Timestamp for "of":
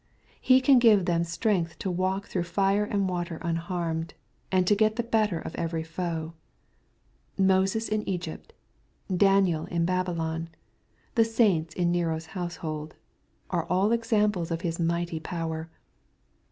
5.37-5.53, 14.49-14.61